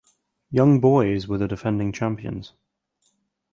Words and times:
Young 0.49 0.79
Boys 0.81 1.27
were 1.27 1.37
the 1.37 1.47
defending 1.47 1.91
champions. 1.91 2.53